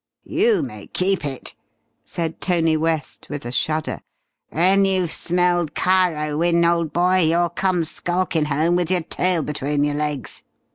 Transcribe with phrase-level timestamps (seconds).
[0.25, 1.53] "You may keep it!"
[2.03, 4.01] said Tony West with a shudder.
[4.49, 9.83] "When you've smelled Cairo, Wynne, old boy, you'll come skulkin' home with your tail between
[9.83, 10.41] your legs.